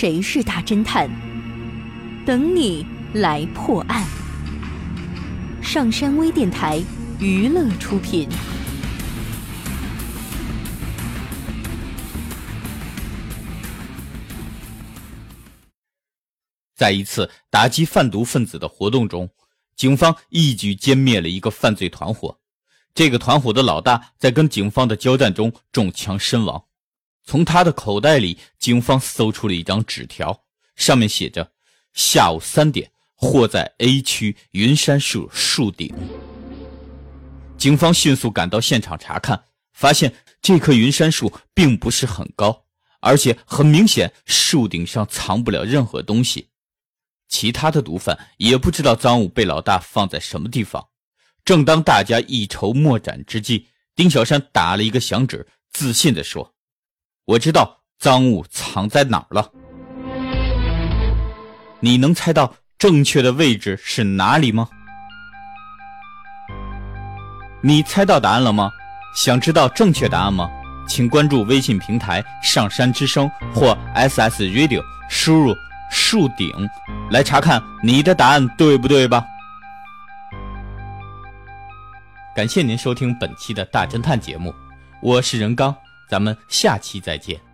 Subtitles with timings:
[0.00, 1.10] 谁是大侦探？
[2.24, 4.06] 等你来破案。
[5.60, 6.80] 上山微电台
[7.18, 8.28] 娱乐出品。
[16.76, 19.28] 在一次打击贩毒分子的活动中，
[19.74, 22.38] 警方一举歼灭了一个犯罪团伙。
[22.94, 26.67] 这个团伙的老大在跟警方的交战中中枪身亡。
[27.28, 30.44] 从他的口袋里，警方搜出了一张纸条，
[30.76, 31.52] 上面写着
[31.92, 35.94] ：“下午三点，或在 A 区云杉树树顶。”
[37.58, 39.44] 警方迅速赶到现场查看，
[39.74, 42.64] 发现这棵云杉树并不是很高，
[43.00, 46.48] 而且很明显树顶上藏不了任何东西。
[47.28, 50.88] 其他的毒贩也不知道赃物被老大放在什么地方。
[51.44, 56.54] 正当大家一筹莫展之际，丁小山打了一个响指，自信地说
[57.28, 59.50] ：“我知道赃物藏在哪儿了。
[61.78, 64.66] 你能猜到正确的位置是哪里吗？
[67.60, 68.70] 你猜到答案了吗？
[69.14, 70.48] 想知道正确答案吗？
[70.88, 75.54] 请关注微信平台‘上山之声’或 ‘SS Radio’，输入。”
[75.92, 76.50] 树顶，
[77.10, 79.22] 来查看你的答案对不对吧？
[82.34, 84.54] 感谢您收听本期的大侦探节目，
[85.02, 85.74] 我是任刚，
[86.08, 87.47] 咱们下期再见。